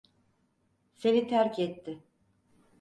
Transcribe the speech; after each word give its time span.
Seni 0.95 1.27
terk 1.27 1.59
etti. 1.69 1.99